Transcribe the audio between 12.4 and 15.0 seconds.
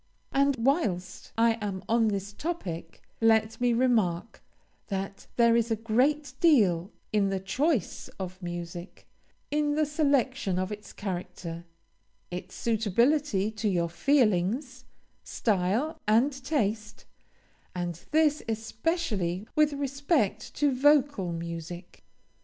suitability to your feelings,